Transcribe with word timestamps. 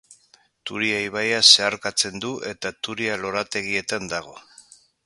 Turia 0.69 1.01
ibaia 1.09 1.43
zeharkatzen 1.49 2.19
du 2.25 2.33
eta 2.55 2.73
Turia 2.89 3.21
lorategietan 3.27 4.15
dago. 4.17 4.39